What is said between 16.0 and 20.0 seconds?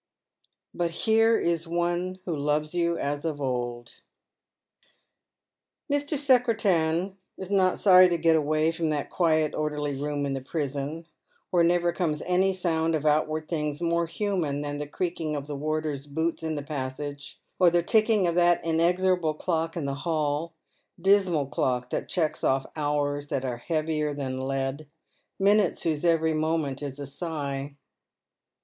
boots ii: the passage, or the ticking of that inexorable clock in the